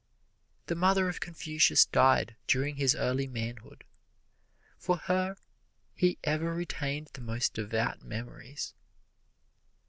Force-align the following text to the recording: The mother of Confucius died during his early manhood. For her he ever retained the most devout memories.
The 0.65 0.73
mother 0.73 1.07
of 1.09 1.19
Confucius 1.19 1.85
died 1.85 2.35
during 2.47 2.77
his 2.77 2.95
early 2.95 3.27
manhood. 3.27 3.83
For 4.79 4.97
her 4.97 5.35
he 5.93 6.17
ever 6.23 6.51
retained 6.55 7.09
the 7.13 7.21
most 7.21 7.53
devout 7.53 8.01
memories. 8.01 8.73